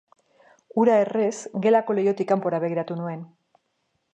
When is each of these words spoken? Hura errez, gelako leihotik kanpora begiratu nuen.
Hura 0.83 0.95
errez, 1.01 1.29
gelako 1.65 1.97
leihotik 1.99 2.31
kanpora 2.35 2.61
begiratu 2.65 2.99
nuen. 3.03 3.23